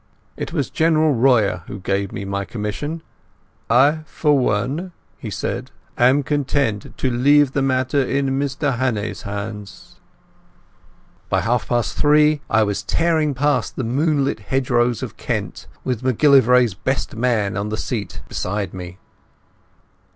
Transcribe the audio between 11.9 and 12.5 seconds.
three